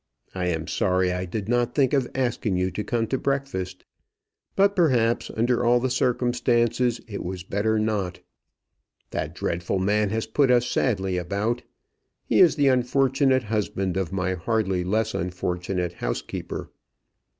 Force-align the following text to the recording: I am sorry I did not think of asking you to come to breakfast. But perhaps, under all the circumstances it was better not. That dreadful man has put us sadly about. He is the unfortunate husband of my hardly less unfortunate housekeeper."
I 0.33 0.47
am 0.47 0.65
sorry 0.65 1.13
I 1.13 1.25
did 1.25 1.47
not 1.47 1.75
think 1.75 1.93
of 1.93 2.09
asking 2.15 2.57
you 2.57 2.71
to 2.71 2.83
come 2.83 3.05
to 3.05 3.19
breakfast. 3.19 3.85
But 4.55 4.75
perhaps, 4.75 5.29
under 5.37 5.63
all 5.63 5.79
the 5.79 5.91
circumstances 5.91 7.01
it 7.07 7.23
was 7.23 7.43
better 7.43 7.77
not. 7.77 8.19
That 9.11 9.35
dreadful 9.35 9.77
man 9.77 10.09
has 10.09 10.25
put 10.25 10.49
us 10.49 10.65
sadly 10.67 11.17
about. 11.17 11.61
He 12.25 12.39
is 12.39 12.55
the 12.55 12.67
unfortunate 12.67 13.43
husband 13.43 13.95
of 13.95 14.11
my 14.11 14.33
hardly 14.33 14.83
less 14.83 15.13
unfortunate 15.13 15.93
housekeeper." 15.93 16.71